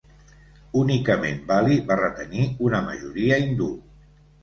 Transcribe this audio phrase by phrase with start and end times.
[0.83, 3.73] Únicament Bali va retenir una majoria hindú.